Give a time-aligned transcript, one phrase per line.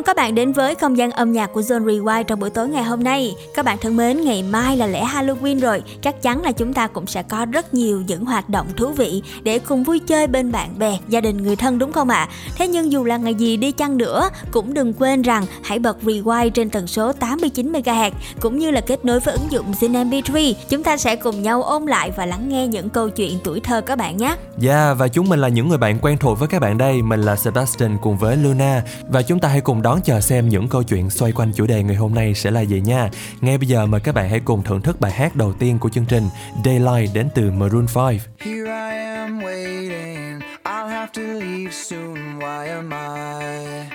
[0.00, 2.68] mừng các bạn đến với không gian âm nhạc của Zone Rewind trong buổi tối
[2.68, 3.34] ngày hôm nay.
[3.54, 6.86] Các bạn thân mến, ngày mai là lễ Halloween rồi, chắc chắn là chúng ta
[6.86, 10.52] cũng sẽ có rất nhiều những hoạt động thú vị để cùng vui chơi bên
[10.52, 12.16] bạn bè, gia đình, người thân đúng không ạ?
[12.16, 12.28] À?
[12.56, 15.96] Thế nhưng dù là ngày gì đi chăng nữa, cũng đừng quên rằng hãy bật
[16.02, 20.10] Rewind trên tần số 89 MHz cũng như là kết nối với ứng dụng Zin
[20.10, 20.54] MP3.
[20.68, 23.80] Chúng ta sẽ cùng nhau ôn lại và lắng nghe những câu chuyện tuổi thơ
[23.80, 24.26] các bạn nhé.
[24.26, 27.02] Yeah, dạ, và chúng mình là những người bạn quen thuộc với các bạn đây.
[27.02, 30.48] Mình là Sebastian cùng với Luna và chúng ta hãy cùng đón đón chờ xem
[30.48, 33.10] những câu chuyện xoay quanh chủ đề ngày hôm nay sẽ là gì nha.
[33.40, 35.88] Ngay bây giờ mời các bạn hãy cùng thưởng thức bài hát đầu tiên của
[35.88, 36.28] chương trình
[36.64, 38.06] Daylight đến từ Maroon 5.
[38.40, 43.86] Here I am waiting, I'll have to leave soon, why am I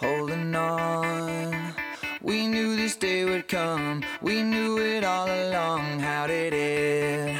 [0.00, 1.52] holding on?
[2.22, 7.36] We knew this day would come, we knew it all along, how did it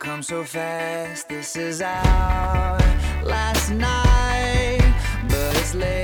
[0.00, 1.28] come so fast?
[1.28, 2.78] This is our
[3.22, 4.94] last night,
[5.28, 6.03] but it's late.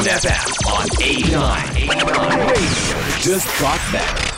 [0.00, 1.76] Zone FM on 89.
[1.76, 2.38] 89.
[2.48, 4.29] Radio just got better.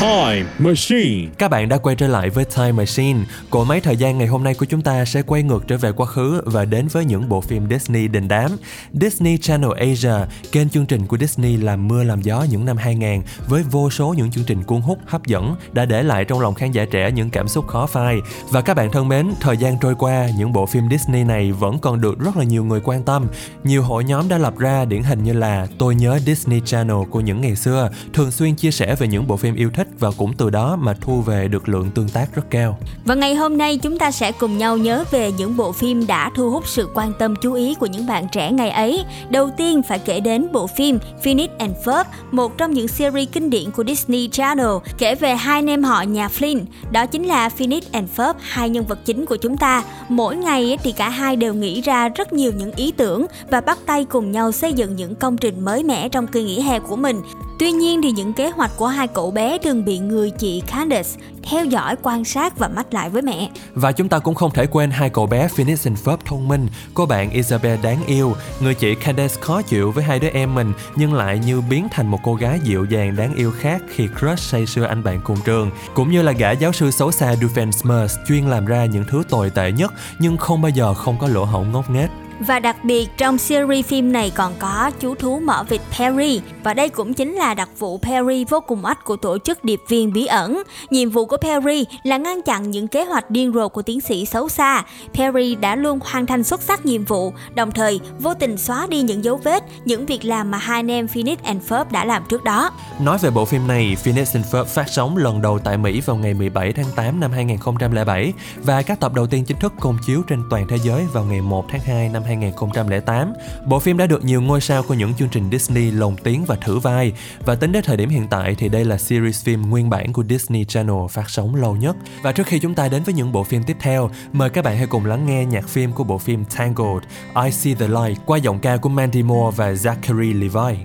[0.00, 1.28] Time Machine.
[1.38, 3.20] Các bạn đã quay trở lại với Time Machine.
[3.50, 5.92] Cỗ máy thời gian ngày hôm nay của chúng ta sẽ quay ngược trở về
[5.92, 8.50] quá khứ và đến với những bộ phim Disney đình đám.
[8.92, 10.14] Disney Channel Asia,
[10.52, 14.14] kênh chương trình của Disney làm mưa làm gió những năm 2000 với vô số
[14.16, 17.10] những chương trình cuốn hút, hấp dẫn đã để lại trong lòng khán giả trẻ
[17.10, 18.16] những cảm xúc khó phai.
[18.50, 21.78] Và các bạn thân mến, thời gian trôi qua, những bộ phim Disney này vẫn
[21.78, 23.26] còn được rất là nhiều người quan tâm.
[23.64, 27.20] Nhiều hội nhóm đã lập ra điển hình như là Tôi nhớ Disney Channel của
[27.20, 30.10] những ngày xưa, thường xuyên chia sẻ về những bộ phim yêu yêu thích và
[30.16, 32.78] cũng từ đó mà thu về được lượng tương tác rất cao.
[33.04, 36.30] Và ngày hôm nay chúng ta sẽ cùng nhau nhớ về những bộ phim đã
[36.36, 39.04] thu hút sự quan tâm chú ý của những bạn trẻ ngày ấy.
[39.30, 43.50] Đầu tiên phải kể đến bộ phim Phineas and Ferb, một trong những series kinh
[43.50, 46.64] điển của Disney Channel, kể về hai anh em họ nhà Flynn.
[46.90, 49.82] Đó chính là Phineas and Ferb, hai nhân vật chính của chúng ta.
[50.08, 53.78] Mỗi ngày thì cả hai đều nghĩ ra rất nhiều những ý tưởng và bắt
[53.86, 56.96] tay cùng nhau xây dựng những công trình mới mẻ trong kỳ nghỉ hè của
[56.96, 57.22] mình.
[57.58, 61.10] Tuy nhiên thì những kế hoạch của hai cậu bé thường bị người chị Candace
[61.42, 63.50] theo dõi, quan sát và mách lại với mẹ.
[63.74, 66.68] Và chúng ta cũng không thể quên hai cậu bé Phoenix and Ferb thông minh,
[66.94, 70.72] cô bạn Isabel đáng yêu, người chị Candace khó chịu với hai đứa em mình
[70.96, 74.38] nhưng lại như biến thành một cô gái dịu dàng đáng yêu khác khi crush
[74.38, 78.08] say sưa anh bạn cùng trường, cũng như là gã giáo sư xấu xa Doofenshmirtz
[78.28, 81.44] chuyên làm ra những thứ tồi tệ nhất nhưng không bao giờ không có lỗ
[81.44, 82.10] hổng ngốc nghếch.
[82.40, 86.74] Và đặc biệt trong series phim này còn có chú thú mỏ vịt Perry và
[86.74, 90.12] đây cũng chính là đặc vụ Perry vô cùng ách của tổ chức điệp viên
[90.12, 90.62] bí ẩn.
[90.90, 94.26] Nhiệm vụ của Perry là ngăn chặn những kế hoạch điên rồ của tiến sĩ
[94.26, 94.84] xấu xa.
[95.14, 99.02] Perry đã luôn hoàn thành xuất sắc nhiệm vụ, đồng thời vô tình xóa đi
[99.02, 102.22] những dấu vết, những việc làm mà hai anh em Phoenix and Ferb đã làm
[102.28, 102.70] trước đó.
[103.00, 106.16] Nói về bộ phim này, Phoenix and Ferb phát sóng lần đầu tại Mỹ vào
[106.16, 108.32] ngày 17 tháng 8 năm 2007
[108.64, 111.40] và các tập đầu tiên chính thức công chiếu trên toàn thế giới vào ngày
[111.40, 113.32] 1 tháng 2 năm 2008.
[113.66, 116.56] Bộ phim đã được nhiều ngôi sao của những chương trình Disney lồng tiếng và
[116.56, 117.12] thử vai
[117.44, 120.24] và tính đến thời điểm hiện tại thì đây là series phim nguyên bản của
[120.28, 121.96] Disney Channel phát sóng lâu nhất.
[122.22, 124.76] Và trước khi chúng ta đến với những bộ phim tiếp theo, mời các bạn
[124.76, 127.02] hãy cùng lắng nghe nhạc phim của bộ phim Tangled,
[127.44, 130.84] I See the Light qua giọng ca của Mandy Moore và Zachary Levi.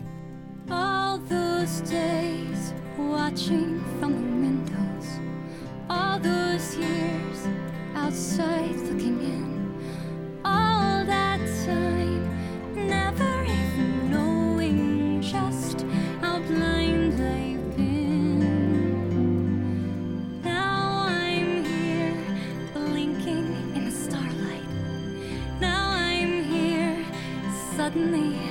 [0.70, 3.71] All those days watching
[27.94, 28.51] suddenly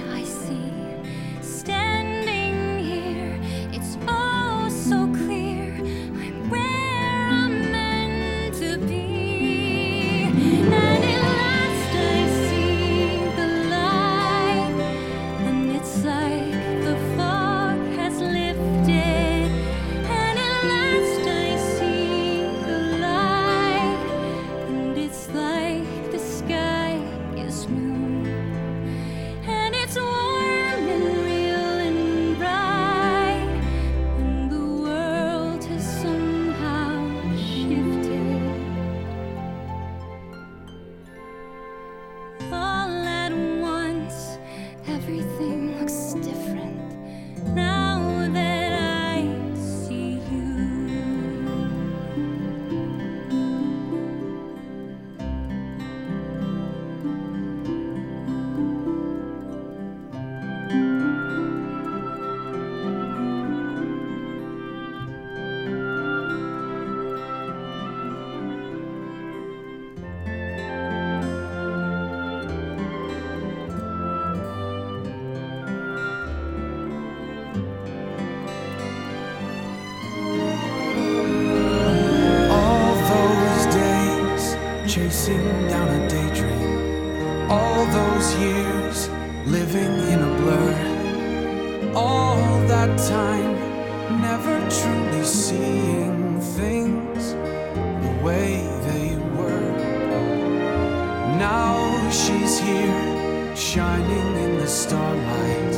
[104.91, 105.75] starlight.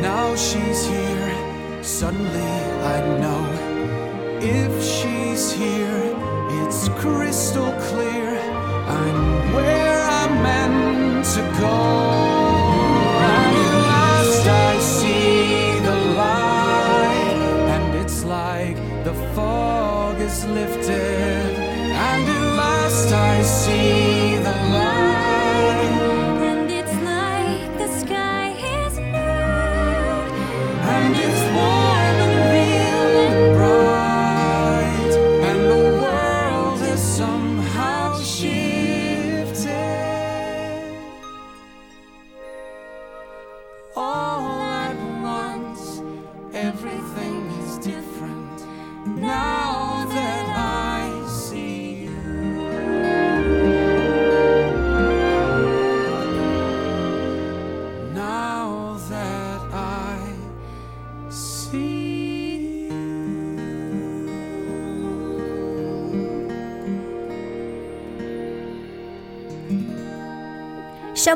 [0.00, 2.54] Now she's here, suddenly
[2.94, 3.44] I know.
[4.40, 6.16] If she's here,
[6.62, 8.27] it's crystal clear.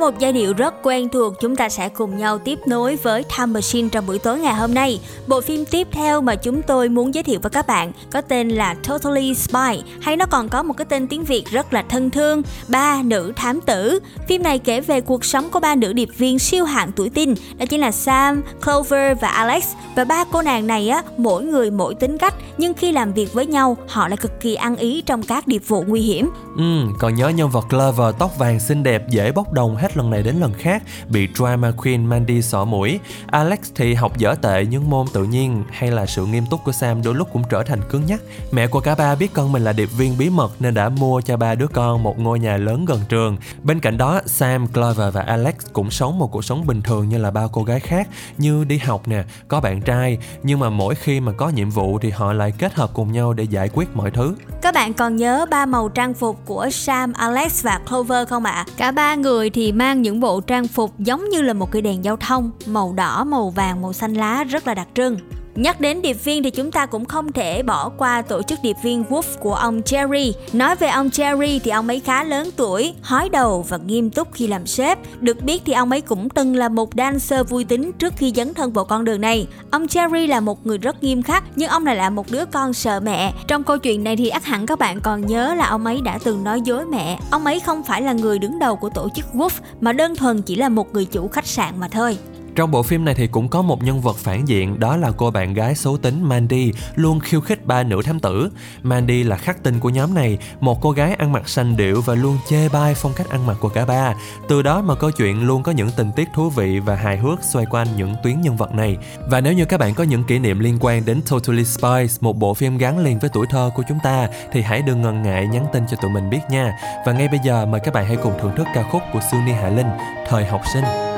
[0.03, 3.47] Một giai điệu rất quen thuộc, chúng ta sẽ cùng nhau tiếp nối với Time
[3.47, 5.01] Machine trong buổi tối ngày hôm nay.
[5.27, 8.49] Bộ phim tiếp theo mà chúng tôi muốn giới thiệu với các bạn có tên
[8.49, 12.11] là Totally Spy, hay nó còn có một cái tên tiếng Việt rất là thân
[12.11, 13.99] thương, Ba nữ thám tử.
[14.29, 17.35] Phim này kể về cuộc sống của ba nữ điệp viên siêu hạng tuổi teen,
[17.59, 19.65] đó chính là Sam, Clover và Alex.
[19.97, 23.33] Và ba cô nàng này á, mỗi người mỗi tính cách, nhưng khi làm việc
[23.33, 26.31] với nhau, họ lại cực kỳ ăn ý trong các điệp vụ nguy hiểm.
[26.57, 30.11] Ừ, còn nhớ nhân vật Clover tóc vàng xinh đẹp dễ bốc đồng hết lần
[30.11, 30.72] này đến lần khác
[31.09, 33.01] bị drama queen Mandy xỏ mũi.
[33.27, 36.73] Alex thì học dở tệ những môn tự nhiên hay là sự nghiêm túc của
[36.73, 38.21] Sam đôi lúc cũng trở thành cứng nhắc.
[38.53, 41.21] Mẹ của cả ba biết con mình là điệp viên bí mật nên đã mua
[41.21, 43.37] cho ba đứa con một ngôi nhà lớn gần trường.
[43.63, 47.19] Bên cạnh đó, Sam, Clover và Alex cũng sống một cuộc sống bình thường như
[47.19, 50.95] là bao cô gái khác như đi học nè, có bạn trai nhưng mà mỗi
[50.95, 53.97] khi mà có nhiệm vụ thì họ lại kết hợp cùng nhau để giải quyết
[53.97, 54.35] mọi thứ.
[54.63, 58.67] Các bạn còn nhớ ba màu trang phục của Sam, Alex và Clover không ạ?
[58.77, 62.05] Cả ba người thì mang những bộ trang phục giống như là một cây đèn
[62.05, 65.19] giao thông, màu đỏ, màu vàng, màu xanh lá rất là đặc trưng.
[65.55, 68.77] Nhắc đến điệp viên thì chúng ta cũng không thể bỏ qua tổ chức điệp
[68.83, 70.33] viên Wolf của ông Jerry.
[70.53, 74.33] Nói về ông Jerry thì ông ấy khá lớn tuổi, hói đầu và nghiêm túc
[74.33, 74.99] khi làm sếp.
[75.21, 78.55] Được biết thì ông ấy cũng từng là một dancer vui tính trước khi dấn
[78.55, 79.47] thân vào con đường này.
[79.71, 82.73] Ông Jerry là một người rất nghiêm khắc nhưng ông lại là một đứa con
[82.73, 83.33] sợ mẹ.
[83.49, 86.19] Trong câu chuyện này thì ắt hẳn các bạn còn nhớ là ông ấy đã
[86.25, 87.19] từng nói dối mẹ.
[87.31, 90.43] Ông ấy không phải là người đứng đầu của tổ chức Wolf mà đơn thuần
[90.43, 92.19] chỉ là một người chủ khách sạn mà thôi.
[92.55, 95.31] Trong bộ phim này thì cũng có một nhân vật phản diện đó là cô
[95.31, 98.51] bạn gái xấu tính Mandy luôn khiêu khích ba nữ thám tử.
[98.83, 102.15] Mandy là khắc tinh của nhóm này, một cô gái ăn mặc sanh điệu và
[102.15, 104.15] luôn chê bai phong cách ăn mặc của cả ba.
[104.49, 107.39] Từ đó mà câu chuyện luôn có những tình tiết thú vị và hài hước
[107.53, 108.97] xoay quanh những tuyến nhân vật này.
[109.31, 112.37] Và nếu như các bạn có những kỷ niệm liên quan đến Totally Spies, một
[112.37, 115.47] bộ phim gắn liền với tuổi thơ của chúng ta thì hãy đừng ngần ngại
[115.47, 116.73] nhắn tin cho tụi mình biết nha.
[117.07, 119.53] Và ngay bây giờ mời các bạn hãy cùng thưởng thức ca khúc của Suni
[119.53, 119.89] Hạ Linh,
[120.29, 121.12] Thời học sinh.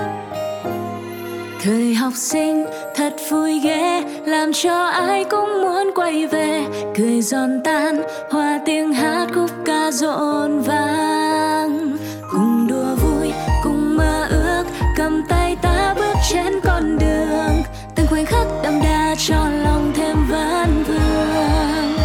[1.64, 6.64] Thời học sinh thật vui ghê, Làm cho ai cũng muốn quay về.
[6.97, 11.97] Cười giòn tan, Hòa tiếng hát khúc ca rộn vang.
[12.33, 14.64] Cùng đùa vui, Cùng mơ ước,
[14.97, 17.62] Cầm tay ta bước trên con đường.
[17.97, 21.97] Từng khoảnh khắc đậm đà cho lòng thêm vấn vương.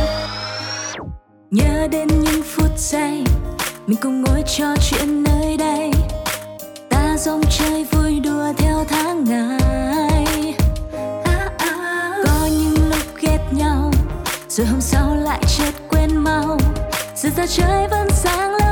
[1.52, 3.24] Nhớ đến những phút giây,
[3.88, 5.99] Mình cùng ngồi trò chuyện nơi đây
[7.20, 10.56] dòng chơi vui đùa theo tháng ngày
[11.24, 12.14] à, à, à.
[12.26, 13.92] có những lúc ghét nhau
[14.50, 16.58] rồi hôm sau lại chợt quên mau
[17.16, 18.69] sự ra trời vẫn sáng lên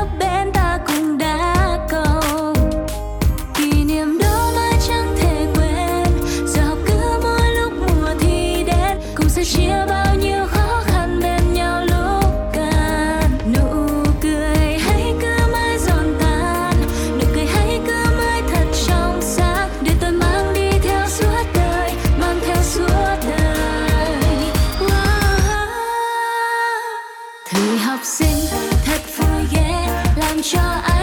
[27.50, 28.36] Thời học sinh
[28.84, 29.86] thật vui ghê
[30.16, 30.97] làm cho anh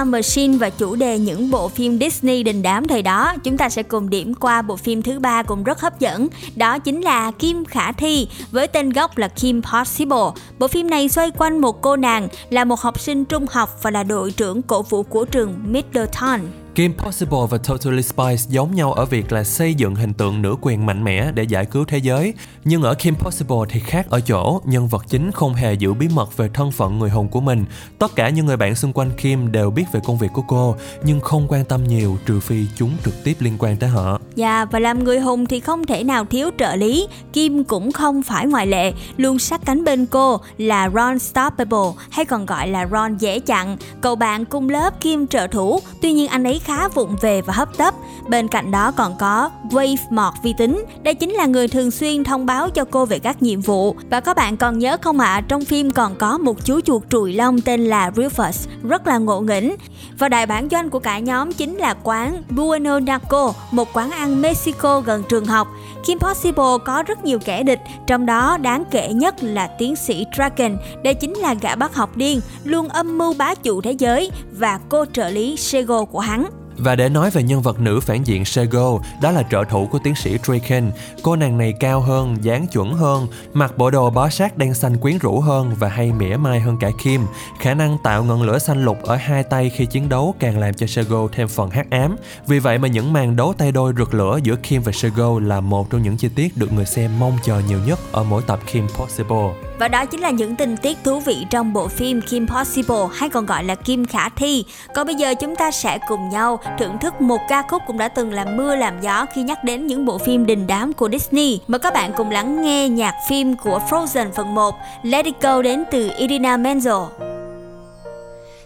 [0.00, 3.68] Time Machine và chủ đề những bộ phim Disney đình đám thời đó, chúng ta
[3.68, 7.30] sẽ cùng điểm qua bộ phim thứ ba cũng rất hấp dẫn, đó chính là
[7.30, 10.42] Kim Khả Thi với tên gốc là Kim Possible.
[10.58, 13.90] Bộ phim này xoay quanh một cô nàng là một học sinh trung học và
[13.90, 16.40] là đội trưởng cổ vũ của trường Middleton.
[16.74, 20.56] Kim Possible và Totally Spice giống nhau ở việc là xây dựng hình tượng nữ
[20.60, 22.34] quyền mạnh mẽ để giải cứu thế giới.
[22.64, 26.08] Nhưng ở Kim Possible thì khác ở chỗ, nhân vật chính không hề giữ bí
[26.14, 27.64] mật về thân phận người hùng của mình.
[27.98, 30.76] Tất cả những người bạn xung quanh Kim đều biết về công việc của cô,
[31.04, 34.20] nhưng không quan tâm nhiều trừ phi chúng trực tiếp liên quan tới họ.
[34.34, 38.22] Dạ, và làm người hùng thì không thể nào thiếu trợ lý, Kim cũng không
[38.22, 42.86] phải ngoại lệ, luôn sát cánh bên cô là Ron Stoppable hay còn gọi là
[42.92, 46.69] Ron dễ chặn, cậu bạn cùng lớp Kim trợ thủ, tuy nhiên anh ấy khá
[46.70, 47.94] khá vụng về và hấp tấp.
[48.28, 52.24] Bên cạnh đó còn có Wave Mọt vi tính, đây chính là người thường xuyên
[52.24, 53.96] thông báo cho cô về các nhiệm vụ.
[54.10, 57.02] Và các bạn còn nhớ không ạ, à, trong phim còn có một chú chuột
[57.10, 59.76] trùi lông tên là Rufus, rất là ngộ nghĩnh.
[60.18, 64.42] Và đại bản doanh của cả nhóm chính là quán Bueno Naco, một quán ăn
[64.42, 65.68] Mexico gần trường học.
[66.06, 70.26] Kim Possible có rất nhiều kẻ địch, trong đó đáng kể nhất là tiến sĩ
[70.36, 74.30] Dragon, đây chính là gã bác học điên, luôn âm mưu bá chủ thế giới
[74.52, 76.59] và cô trợ lý Sego của hắn.
[76.76, 79.98] Và để nói về nhân vật nữ phản diện Sego, đó là trợ thủ của
[79.98, 80.90] tiến sĩ Draken.
[81.22, 84.96] Cô nàng này cao hơn, dáng chuẩn hơn, mặc bộ đồ bó sát đen xanh
[84.96, 87.20] quyến rũ hơn và hay mỉa mai hơn cả Kim.
[87.58, 90.74] Khả năng tạo ngọn lửa xanh lục ở hai tay khi chiến đấu càng làm
[90.74, 92.16] cho Sego thêm phần hắc ám.
[92.46, 95.60] Vì vậy mà những màn đấu tay đôi rực lửa giữa Kim và Sego là
[95.60, 98.60] một trong những chi tiết được người xem mong chờ nhiều nhất ở mỗi tập
[98.66, 99.69] Kim Possible.
[99.80, 103.28] Và đó chính là những tình tiết thú vị trong bộ phim Kim Possible hay
[103.28, 104.64] còn gọi là Kim Khả Thi.
[104.94, 108.08] Còn bây giờ chúng ta sẽ cùng nhau thưởng thức một ca khúc cũng đã
[108.08, 111.60] từng làm mưa làm gió khi nhắc đến những bộ phim đình đám của Disney.
[111.66, 115.62] Mời các bạn cùng lắng nghe nhạc phim của Frozen phần 1 Let It Go
[115.62, 117.06] đến từ Idina Menzel.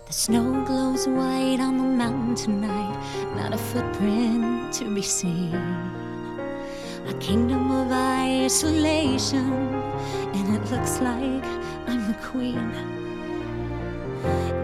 [0.06, 2.94] The snow glows white on the mountain tonight,
[3.36, 5.93] not a footprint to be seen.
[7.06, 9.52] A kingdom of isolation,
[10.34, 11.44] and it looks like
[11.86, 12.72] I'm the queen.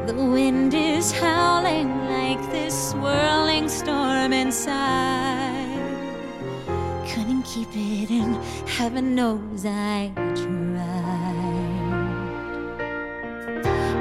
[0.07, 5.79] The wind is howling like this swirling storm inside.
[7.09, 8.35] Couldn't keep it in,
[8.67, 10.61] heaven knows I tried.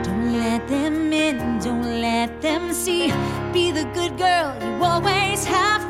[0.04, 3.12] Don't let them in, don't let them see.
[3.52, 5.89] Be the good girl you always have.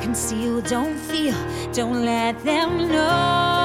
[0.00, 1.36] Conceal, don't feel,
[1.72, 3.59] don't let them know.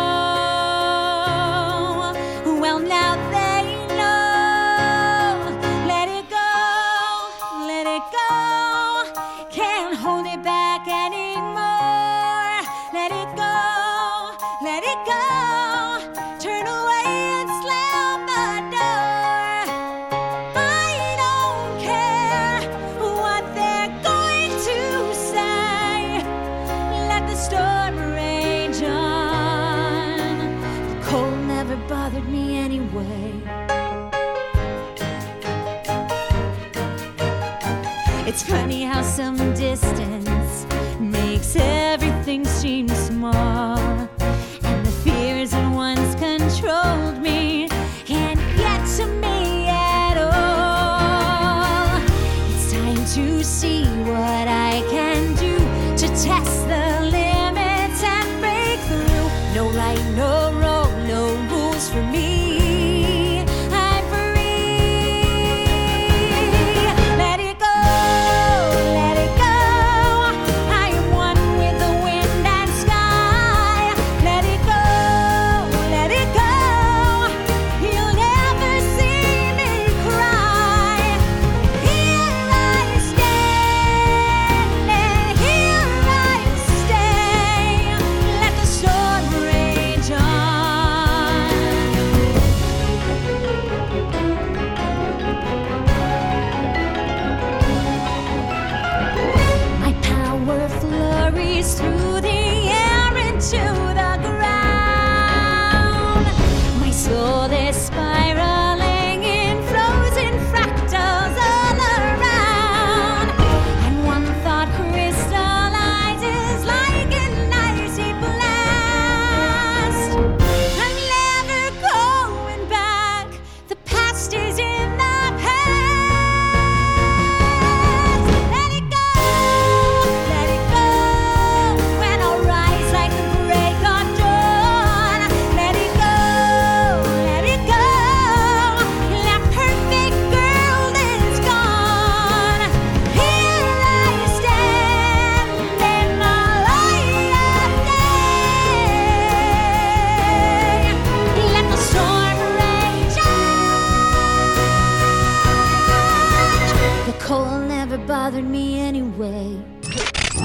[157.76, 159.46] Never bothered me anyway.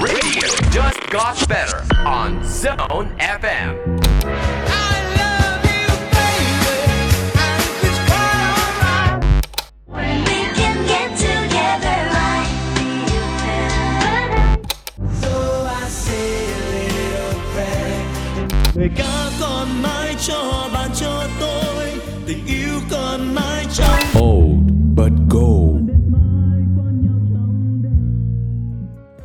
[0.07, 3.71] Radio just got better on Zone FM.
[9.87, 12.43] When we can get together, I
[12.75, 13.23] feel
[17.55, 18.75] better.
[18.75, 21.91] Người ca còn mãi cho bạn cho tôi
[22.27, 25.90] tình yêu còn mãi trong Old but gold.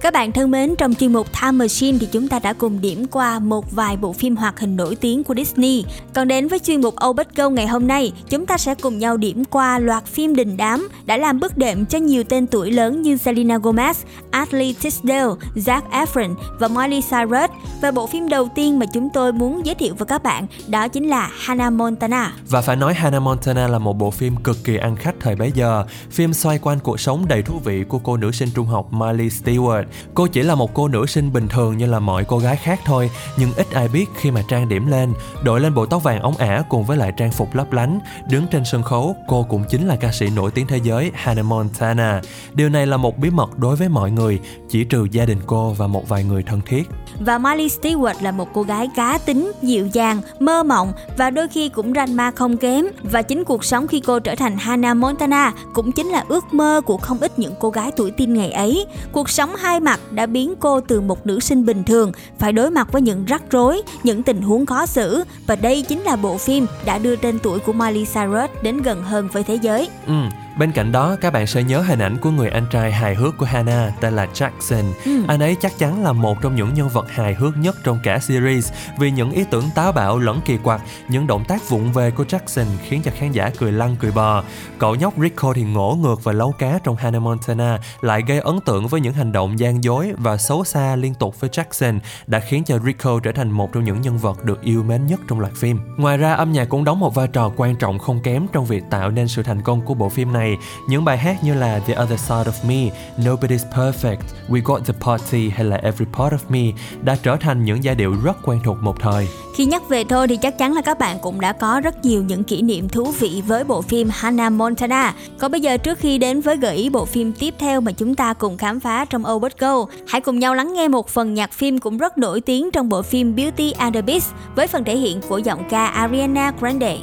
[0.06, 3.06] Các bạn thân mến, trong chuyên mục Time Machine thì chúng ta đã cùng điểm
[3.06, 5.84] qua một vài bộ phim hoạt hình nổi tiếng của Disney.
[6.14, 8.98] Còn đến với chuyên mục Âu Bất Câu ngày hôm nay, chúng ta sẽ cùng
[8.98, 12.70] nhau điểm qua loạt phim đình đám đã làm bước đệm cho nhiều tên tuổi
[12.70, 13.94] lớn như Selena Gomez,
[14.30, 17.50] Ashley Tisdale, Zac Efron và Miley Cyrus.
[17.82, 20.88] Và bộ phim đầu tiên mà chúng tôi muốn giới thiệu với các bạn đó
[20.88, 22.32] chính là Hannah Montana.
[22.48, 25.52] Và phải nói Hannah Montana là một bộ phim cực kỳ ăn khách thời bấy
[25.54, 25.84] giờ.
[26.10, 29.28] Phim xoay quanh cuộc sống đầy thú vị của cô nữ sinh trung học Miley
[29.28, 29.84] Stewart.
[30.14, 32.80] Cô chỉ là một cô nữ sinh bình thường như là mọi cô gái khác
[32.84, 35.12] thôi, nhưng ít ai biết khi mà trang điểm lên,
[35.44, 37.98] đội lên bộ tóc vàng ống ả cùng với lại trang phục lấp lánh,
[38.30, 41.44] đứng trên sân khấu, cô cũng chính là ca sĩ nổi tiếng thế giới Hannah
[41.44, 42.20] Montana.
[42.54, 45.70] Điều này là một bí mật đối với mọi người, chỉ trừ gia đình cô
[45.70, 46.88] và một vài người thân thiết.
[47.20, 51.48] Và Miley Stewart là một cô gái cá tính, dịu dàng, mơ mộng và đôi
[51.48, 52.86] khi cũng ranh ma không kém.
[53.02, 56.80] Và chính cuộc sống khi cô trở thành Hannah Montana cũng chính là ước mơ
[56.86, 58.86] của không ít những cô gái tuổi teen ngày ấy.
[59.12, 62.70] Cuộc sống hai mặt đã biến cô từ một nữ sinh bình thường phải đối
[62.70, 65.24] mặt với những rắc rối, những tình huống khó xử.
[65.46, 69.02] Và đây chính là bộ phim đã đưa tên tuổi của Miley Cyrus đến gần
[69.02, 69.88] hơn với thế giới.
[70.06, 70.14] Ừ,
[70.58, 73.36] bên cạnh đó các bạn sẽ nhớ hình ảnh của người anh trai hài hước
[73.38, 74.84] của Hannah tên là Jackson.
[75.28, 78.18] Anh ấy chắc chắn là một trong những nhân vật hài hước nhất trong cả
[78.18, 82.10] series vì những ý tưởng táo bạo lẫn kỳ quặc, những động tác vụng về
[82.10, 84.42] của Jackson khiến cho khán giả cười lăn cười bò.
[84.78, 88.60] Cậu nhóc Rico thì ngổ ngược và lâu cá trong Hannah Montana lại gây ấn
[88.60, 92.38] tượng với những hành động gian dối và xấu xa liên tục với Jackson đã
[92.38, 95.40] khiến cho Rico trở thành một trong những nhân vật được yêu mến nhất trong
[95.40, 95.80] loạt phim.
[95.96, 98.84] Ngoài ra âm nhạc cũng đóng một vai trò quan trọng không kém trong việc
[98.90, 100.45] tạo nên sự thành công của bộ phim này.
[100.88, 104.16] Những bài hát như là The Other Side of Me, Nobody's Perfect,
[104.48, 106.60] We Got the Party hay là Every Part of Me
[107.02, 109.28] đã trở thành những giai điệu rất quen thuộc một thời.
[109.56, 112.22] Khi nhắc về thôi thì chắc chắn là các bạn cũng đã có rất nhiều
[112.22, 115.14] những kỷ niệm thú vị với bộ phim Hannah Montana.
[115.38, 118.14] Còn bây giờ trước khi đến với gợi ý bộ phim tiếp theo mà chúng
[118.14, 121.52] ta cùng khám phá trong Obert Go, hãy cùng nhau lắng nghe một phần nhạc
[121.52, 124.96] phim cũng rất nổi tiếng trong bộ phim Beauty and the Beast với phần thể
[124.96, 126.98] hiện của giọng ca Ariana Grande.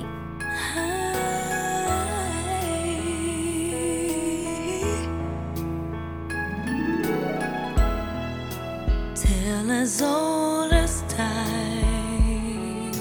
[9.84, 12.92] As old as time,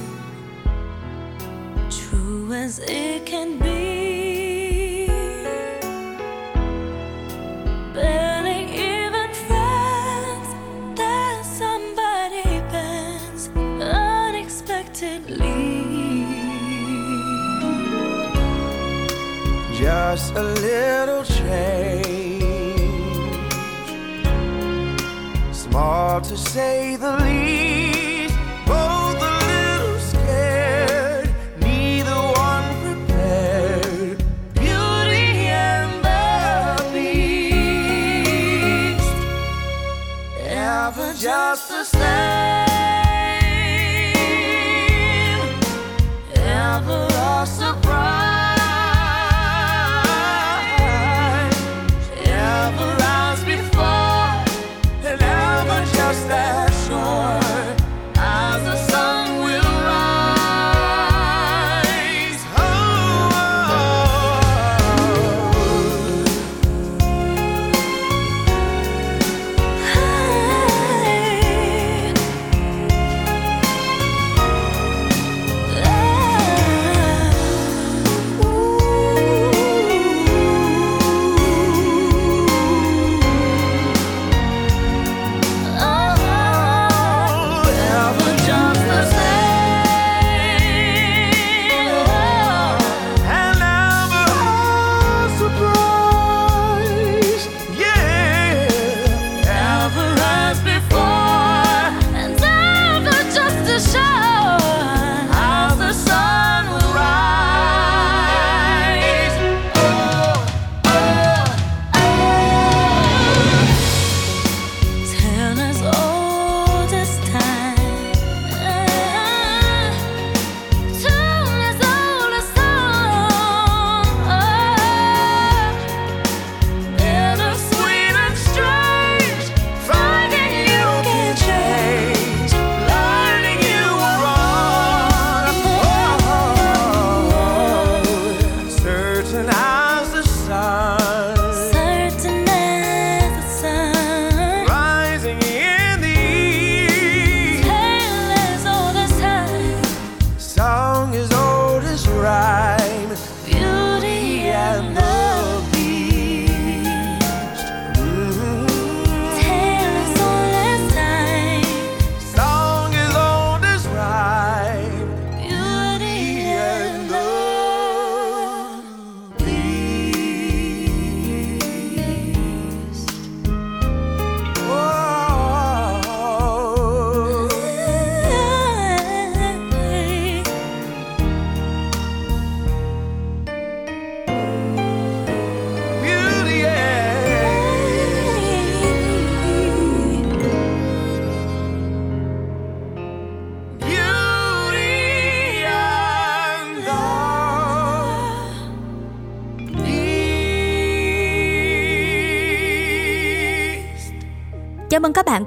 [1.88, 5.07] true as it can be.
[8.75, 10.49] Even friends,
[10.99, 13.49] that somebody bends
[13.81, 15.62] unexpectedly.
[19.79, 21.22] just a little
[26.12, 27.32] To say the least,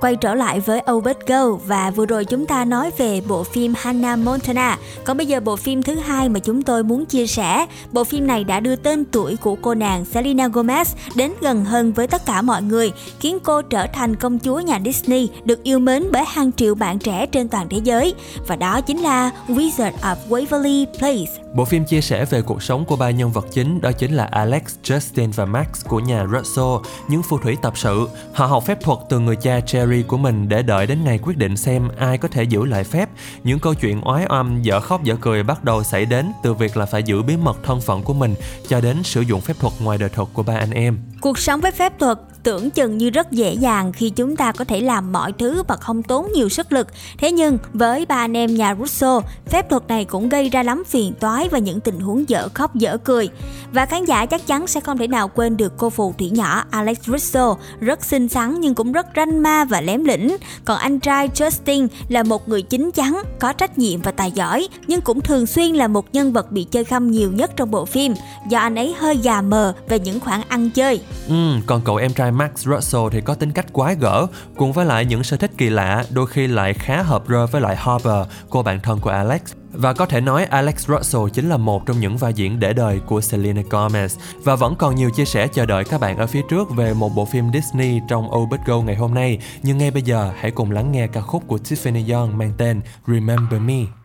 [0.05, 3.73] quay trở lại với Obert Go và vừa rồi chúng ta nói về bộ phim
[3.77, 4.77] Hannah Montana.
[5.05, 8.27] Còn bây giờ bộ phim thứ hai mà chúng tôi muốn chia sẻ, bộ phim
[8.27, 12.25] này đã đưa tên tuổi của cô nàng Selena Gomez đến gần hơn với tất
[12.25, 16.23] cả mọi người, khiến cô trở thành công chúa nhà Disney được yêu mến bởi
[16.27, 18.13] hàng triệu bạn trẻ trên toàn thế giới.
[18.47, 21.45] Và đó chính là Wizard of Waverly Place.
[21.55, 24.25] Bộ phim chia sẻ về cuộc sống của ba nhân vật chính đó chính là
[24.31, 26.67] Alex, Justin và Max của nhà Russell,
[27.07, 28.07] những phù thủy tập sự.
[28.33, 29.94] Họ học phép thuật từ người cha Jerry.
[29.95, 32.83] Cherry của mình để đợi đến ngày quyết định xem ai có thể giữ lại
[32.83, 33.09] phép.
[33.43, 36.77] Những câu chuyện oái oăm, dở khóc dở cười bắt đầu xảy đến từ việc
[36.77, 38.35] là phải giữ bí mật thân phận của mình
[38.67, 40.97] cho đến sử dụng phép thuật ngoài đời thực của ba anh em.
[41.21, 44.65] Cuộc sống với phép thuật tưởng chừng như rất dễ dàng khi chúng ta có
[44.65, 46.87] thể làm mọi thứ và không tốn nhiều sức lực.
[47.17, 50.83] Thế nhưng với ba anh em nhà Russo, phép thuật này cũng gây ra lắm
[50.87, 53.29] phiền toái và những tình huống dở khóc dở cười.
[53.71, 56.63] Và khán giả chắc chắn sẽ không thể nào quên được cô phù thủy nhỏ
[56.69, 60.37] Alex Russo, rất xinh xắn nhưng cũng rất ranh ma và lém lĩnh.
[60.65, 64.67] Còn anh trai Justin là một người chín chắn, có trách nhiệm và tài giỏi,
[64.87, 67.85] nhưng cũng thường xuyên là một nhân vật bị chơi khăm nhiều nhất trong bộ
[67.85, 68.13] phim,
[68.49, 71.01] do anh ấy hơi gà mờ về những khoản ăn chơi.
[71.27, 74.85] Ừ, còn cậu em trai Max Russell thì có tính cách quái gở, cùng với
[74.85, 78.27] lại những sở thích kỳ lạ, đôi khi lại khá hợp rơ với lại Harper,
[78.49, 79.41] cô bạn thân của Alex.
[79.77, 82.99] Và có thể nói Alex Russell chính là một trong những vai diễn để đời
[82.99, 84.07] của Selena Gomez
[84.43, 87.15] và vẫn còn nhiều chia sẻ chờ đợi các bạn ở phía trước về một
[87.15, 89.39] bộ phim Disney trong Obit Go ngày hôm nay.
[89.63, 92.81] Nhưng ngay bây giờ, hãy cùng lắng nghe ca khúc của Tiffany Young mang tên
[93.07, 94.04] Remember Me.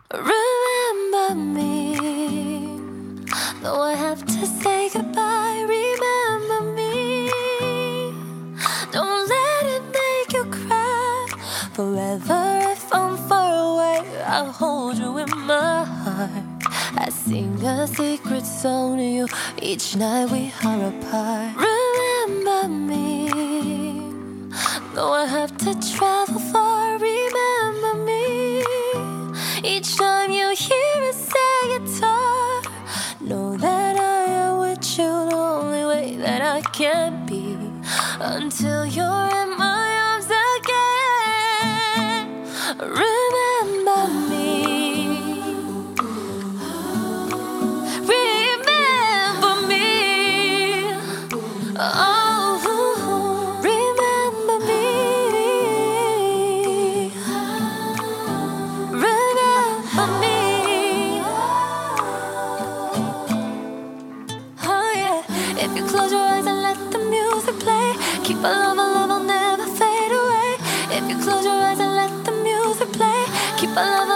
[14.32, 16.44] I'll hold you in my heart.
[16.96, 19.26] I sing a secret song to you
[19.60, 21.56] each night we are apart.
[21.56, 23.28] Remember me,
[24.94, 26.96] though I have to travel far.
[26.96, 28.62] Remember me.
[29.64, 32.62] Each time you hear us say guitar,
[33.20, 37.58] know that I am with you the only way that I can be
[38.20, 40.70] until you're in my arms again.
[68.42, 70.56] Love, love will never fade away.
[70.96, 73.24] If you close your eyes and let the music play,
[73.58, 74.09] keep a love,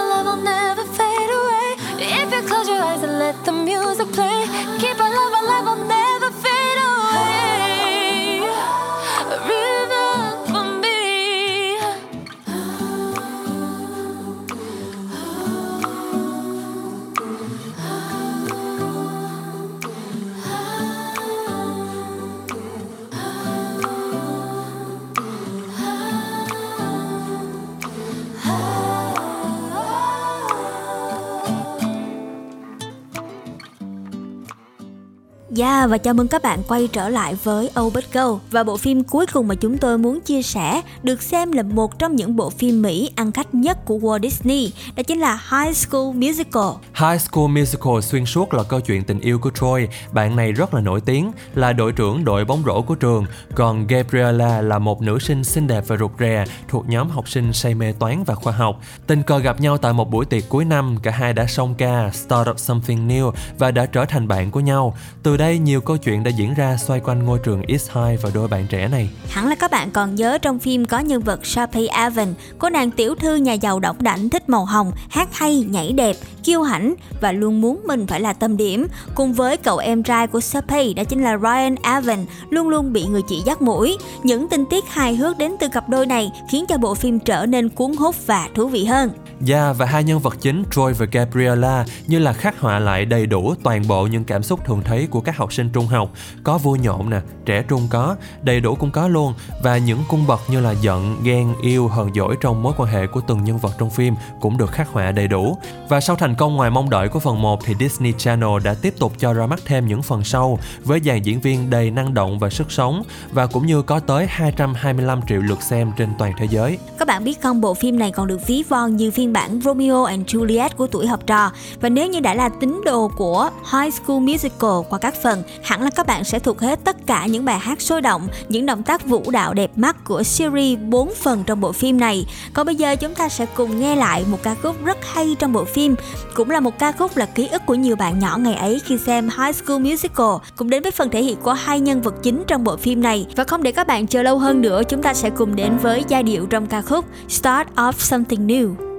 [35.55, 39.03] Ya, Và chào mừng các bạn quay trở lại với Obit Go Và bộ phim
[39.03, 42.49] cuối cùng mà chúng tôi muốn chia sẻ được xem là một trong những bộ
[42.49, 47.21] phim Mỹ ăn khách nhất của Walt Disney Đó chính là High School Musical High
[47.21, 49.87] School Musical xuyên suốt là câu chuyện tình yêu của Troy.
[50.11, 53.25] Bạn này rất là nổi tiếng, là đội trưởng đội bóng rổ của trường.
[53.55, 57.53] Còn Gabriella là một nữ sinh xinh đẹp và rụt rè thuộc nhóm học sinh
[57.53, 58.79] say mê toán và khoa học.
[59.07, 62.11] Tình cờ gặp nhau tại một buổi tiệc cuối năm, cả hai đã song ca
[62.13, 64.97] Start Up Something New và đã trở thành bạn của nhau.
[65.23, 68.21] Từ đây nhiều nhiều câu chuyện đã diễn ra xoay quanh ngôi trường East High
[68.21, 69.09] và đôi bạn trẻ này.
[69.29, 72.91] Hẳn là các bạn còn nhớ trong phim có nhân vật Sophie Avon, cô nàng
[72.91, 76.95] tiểu thư nhà giàu độc đảnh thích màu hồng, hát hay, nhảy đẹp, kiêu hãnh
[77.21, 78.87] và luôn muốn mình phải là tâm điểm.
[79.15, 83.05] Cùng với cậu em trai của sophie đó chính là Ryan Avon, luôn luôn bị
[83.05, 83.97] người chị dắt mũi.
[84.23, 87.45] Những tình tiết hài hước đến từ cặp đôi này khiến cho bộ phim trở
[87.45, 89.09] nên cuốn hút và thú vị hơn.
[89.47, 93.25] Yeah, và hai nhân vật chính Troy và Gabriella như là khắc họa lại đầy
[93.25, 96.09] đủ toàn bộ những cảm xúc thường thấy của các học sinh trung học.
[96.43, 99.33] Có vui nhộn nè, trẻ trung có, đầy đủ cũng có luôn.
[99.63, 103.07] Và những cung bậc như là giận, ghen, yêu, hờn dỗi trong mối quan hệ
[103.07, 105.57] của từng nhân vật trong phim cũng được khắc họa đầy đủ.
[105.89, 108.93] Và sau thành công ngoài mong đợi của phần 1 thì Disney Channel đã tiếp
[108.99, 112.39] tục cho ra mắt thêm những phần sau với dàn diễn viên đầy năng động
[112.39, 116.47] và sức sống và cũng như có tới 225 triệu lượt xem trên toàn thế
[116.49, 116.77] giới.
[116.99, 119.59] Các bạn biết không, bộ phim này còn được ví von như phim phiên bản
[119.63, 121.51] Romeo and Juliet của tuổi học trò.
[121.81, 125.81] Và nếu như đã là tín đồ của High School Musical qua các phần, hẳn
[125.81, 128.83] là các bạn sẽ thuộc hết tất cả những bài hát sôi động, những động
[128.83, 132.25] tác vũ đạo đẹp mắt của series 4 phần trong bộ phim này.
[132.53, 135.53] Còn bây giờ chúng ta sẽ cùng nghe lại một ca khúc rất hay trong
[135.53, 135.95] bộ phim,
[136.35, 138.97] cũng là một ca khúc là ký ức của nhiều bạn nhỏ ngày ấy khi
[138.97, 142.43] xem High School Musical, cũng đến với phần thể hiện của hai nhân vật chính
[142.47, 143.25] trong bộ phim này.
[143.35, 146.03] Và không để các bạn chờ lâu hơn nữa, chúng ta sẽ cùng đến với
[146.07, 148.94] giai điệu trong ca khúc Start of Something New.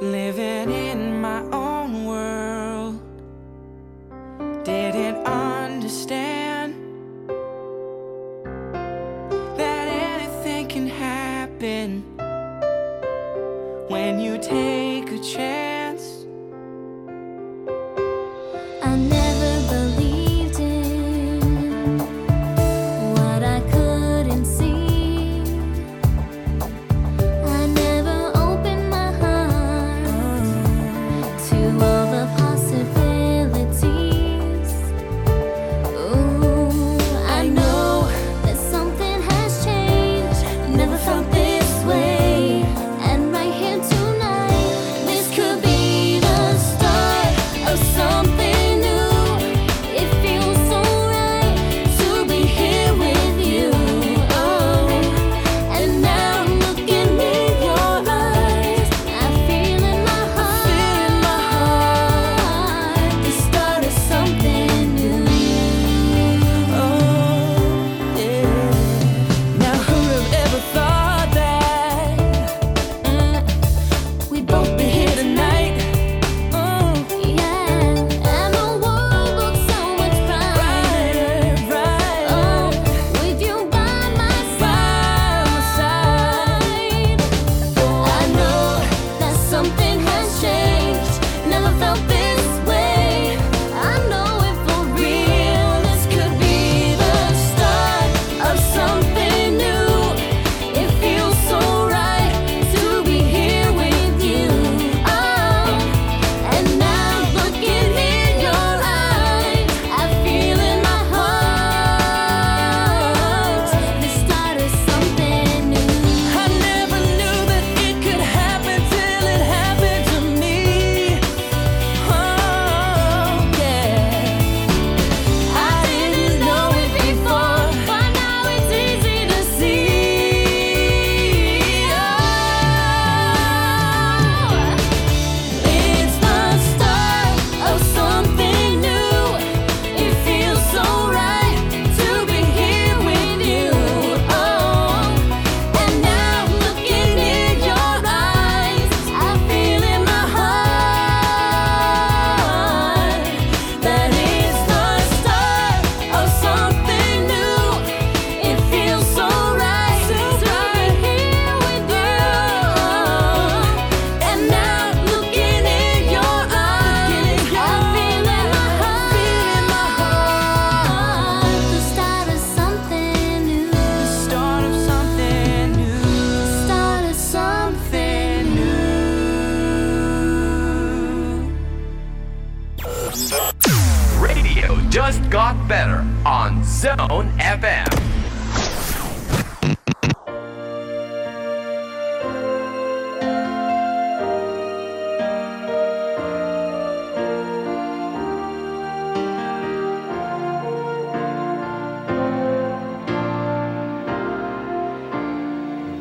[0.00, 3.00] Living in my own world.
[4.62, 6.74] Didn't understand
[9.56, 12.02] that anything can happen
[13.88, 15.85] when you take a chance.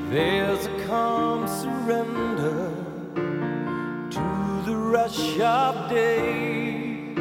[0.10, 2.72] There's a calm surrender
[4.12, 7.14] to the rush of day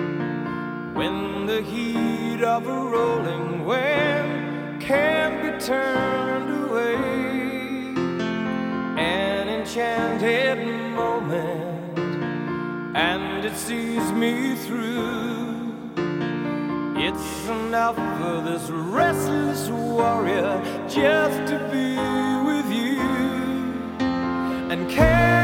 [0.93, 6.95] when the heat of a rolling wave can be turned away.
[9.03, 10.59] An enchanted
[10.95, 11.99] moment,
[12.95, 15.25] and it sees me through.
[16.97, 21.59] It's enough for this restless warrior just to
[24.75, 25.44] And can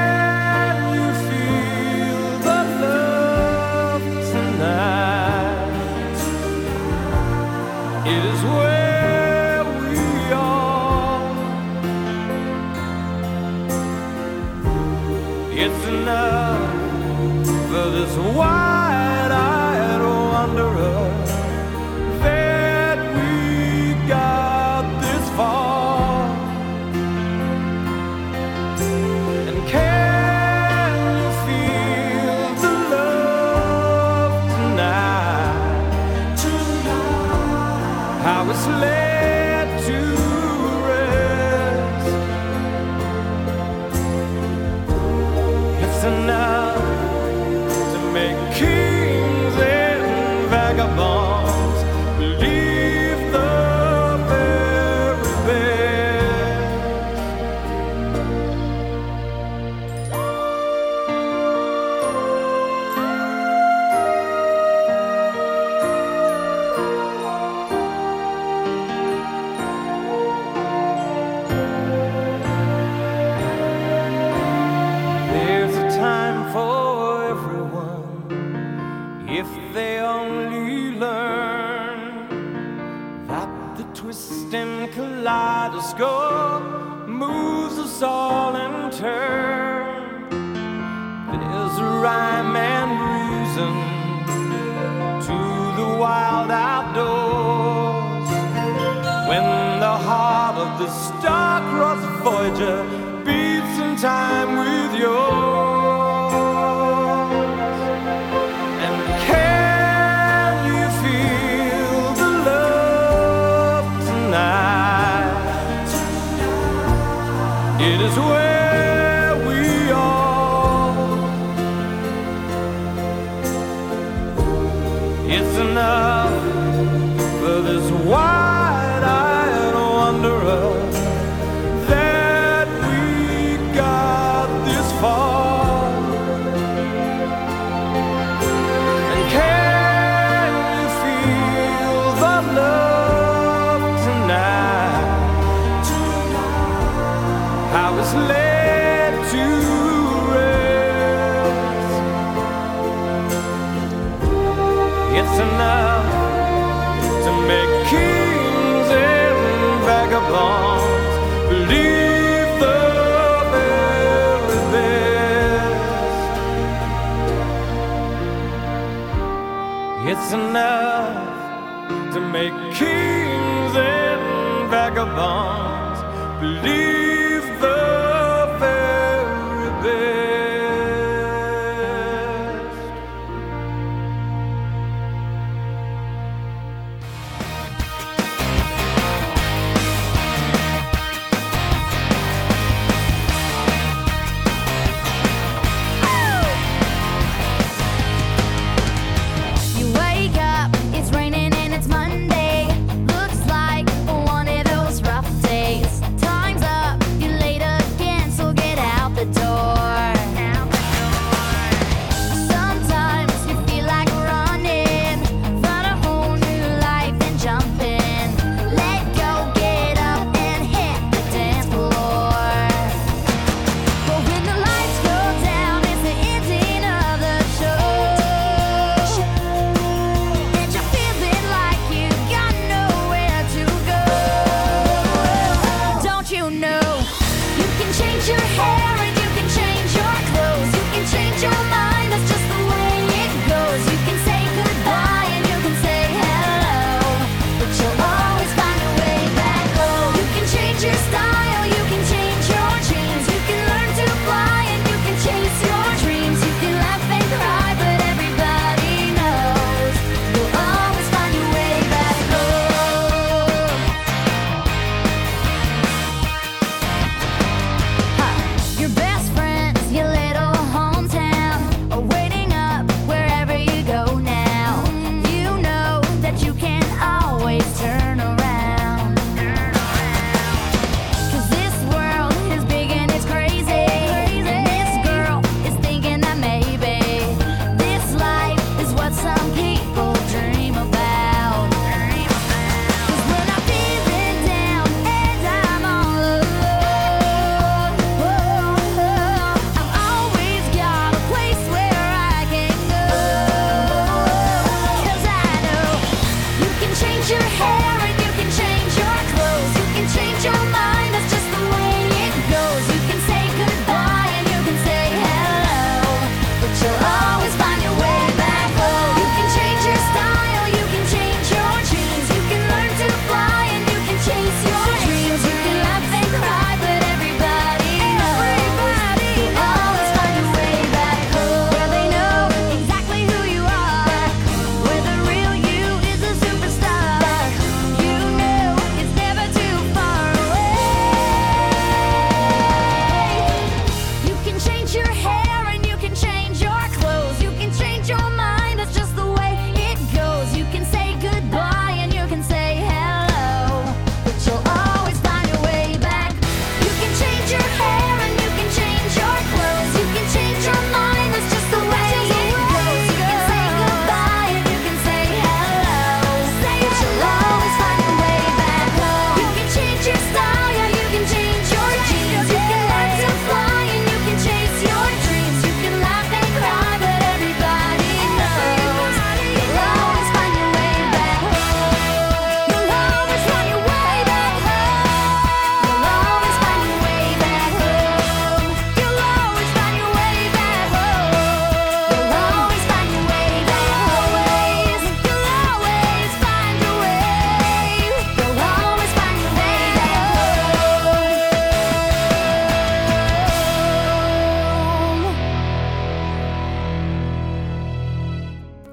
[170.11, 176.01] it's enough to make kings and vagabonds
[176.41, 177.00] believe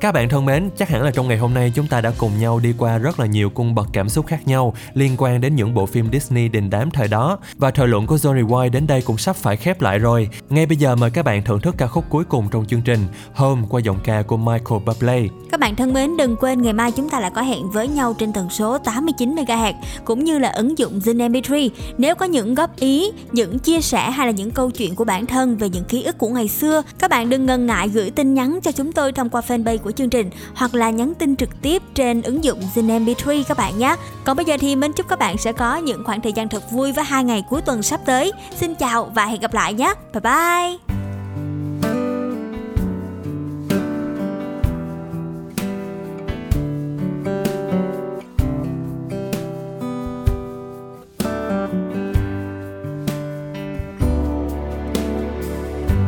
[0.08, 2.40] Các bạn thân mến, chắc hẳn là trong ngày hôm nay chúng ta đã cùng
[2.40, 5.56] nhau đi qua rất là nhiều cung bậc cảm xúc khác nhau liên quan đến
[5.56, 8.88] những bộ phim Disney đình đám thời đó và thời lượng của Johnny White đến
[8.88, 10.30] đây cũng sắp phải khép lại rồi.
[10.50, 13.00] Ngay bây giờ mời các bạn thưởng thức ca khúc cuối cùng trong chương trình
[13.34, 15.22] Home qua giọng ca của Michael Bublé.
[15.52, 18.14] Các bạn thân mến, đừng quên ngày mai chúng ta lại có hẹn với nhau
[18.14, 19.74] trên tần số 89 MHz
[20.06, 21.70] cũng như là ứng dụng Zin MP3.
[21.98, 25.26] Nếu có những góp ý, những chia sẻ hay là những câu chuyện của bản
[25.26, 28.34] thân về những ký ức của ngày xưa, các bạn đừng ngần ngại gửi tin
[28.34, 31.50] nhắn cho chúng tôi thông qua fanpage của chương trình hoặc là nhắn tin trực
[31.62, 33.96] tiếp trên ứng dụng Zin MP3 các bạn nhé.
[34.24, 36.64] Còn bây giờ thì mình chúc các bạn sẽ có những khoảng thời gian thật
[36.72, 38.32] vui với hai ngày cuối tuần sắp tới.
[38.56, 39.94] Xin chào và hẹn gặp lại nhé.
[40.14, 40.78] Bye bye.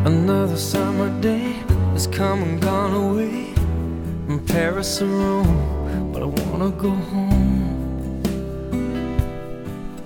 [0.06, 1.54] Another summer day
[1.94, 3.09] has come and gone away
[4.50, 8.22] Paris or Rome, but I wanna go home.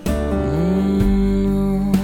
[0.03, 1.95] Mm.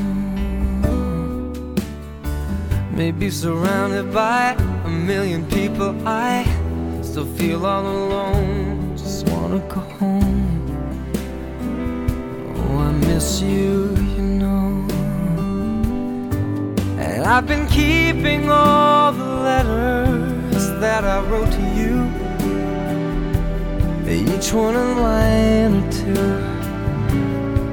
[2.93, 6.45] Maybe surrounded by a million people, I
[7.01, 8.95] still feel all alone.
[8.95, 10.61] Just wanna go home.
[12.55, 14.87] Oh, I miss you, you know.
[16.97, 22.28] And I've been keeping all the letters that I wrote to you.
[24.10, 26.20] Each one a line or two.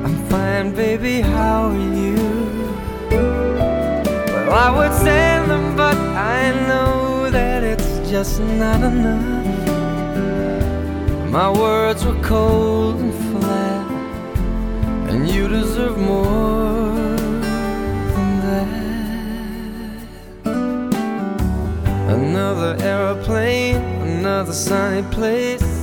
[0.05, 2.15] I'm fine, baby, how are you?
[3.11, 9.25] Well, I would send them, but I know that it's just not enough.
[11.31, 13.91] My words were cold and flat,
[15.09, 17.17] and you deserve more
[18.15, 18.69] than that.
[22.15, 23.77] Another aeroplane,
[24.19, 25.76] another sunny place.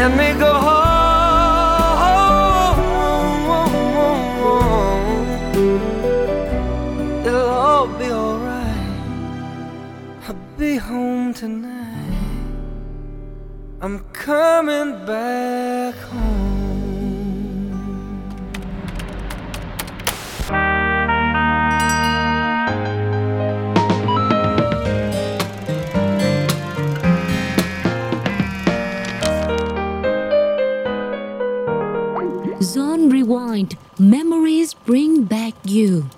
[0.00, 0.86] Let me go home.
[7.26, 8.92] It'll all be alright.
[10.28, 12.14] I'll be home tonight.
[13.80, 15.77] I'm coming back.
[34.08, 36.08] memories bring back you.